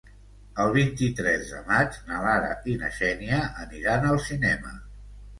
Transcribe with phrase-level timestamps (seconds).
[0.61, 4.73] El vint-i-tres de maig na Lara i na Xènia aniran al cinema.